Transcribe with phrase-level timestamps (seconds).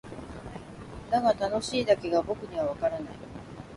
[1.11, 3.13] だが「楽しい」だけが僕にはわからない。